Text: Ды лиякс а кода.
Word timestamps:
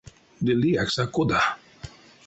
Ды 0.45 0.51
лиякс 0.61 0.95
а 1.03 1.05
кода. 1.15 1.41